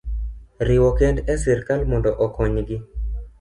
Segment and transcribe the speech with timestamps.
[0.67, 2.77] riwo kend e sirkal mondo okonygi.